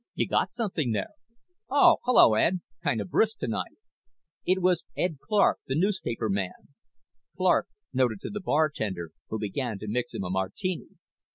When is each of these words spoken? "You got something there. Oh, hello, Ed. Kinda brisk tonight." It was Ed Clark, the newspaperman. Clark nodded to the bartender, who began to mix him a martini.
"You 0.15 0.27
got 0.27 0.51
something 0.51 0.93
there. 0.93 1.11
Oh, 1.69 1.97
hello, 2.05 2.33
Ed. 2.33 2.61
Kinda 2.83 3.05
brisk 3.05 3.37
tonight." 3.37 3.77
It 4.47 4.59
was 4.59 4.83
Ed 4.97 5.19
Clark, 5.19 5.59
the 5.67 5.75
newspaperman. 5.79 6.53
Clark 7.37 7.67
nodded 7.93 8.21
to 8.21 8.31
the 8.31 8.41
bartender, 8.41 9.11
who 9.29 9.37
began 9.37 9.77
to 9.77 9.87
mix 9.87 10.15
him 10.15 10.23
a 10.23 10.31
martini. 10.31 10.87